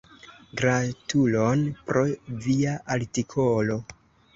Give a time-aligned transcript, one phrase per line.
[0.61, 2.05] Gratulon pro
[2.49, 3.83] via artikolo!